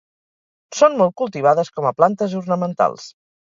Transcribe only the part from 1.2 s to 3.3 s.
cultivades com a plantes ornamentals.